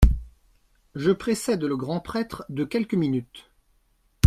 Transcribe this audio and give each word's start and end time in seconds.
Je 0.95 1.11
précède 1.11 1.63
le 1.63 1.77
grand 1.77 1.99
prêtre 1.99 2.43
de 2.49 2.63
quelques 2.63 2.95
minutes. 2.95 3.51